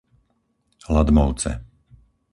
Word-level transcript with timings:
Ladmovce 0.93 1.51